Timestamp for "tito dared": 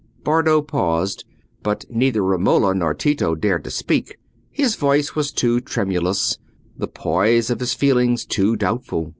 2.95-3.63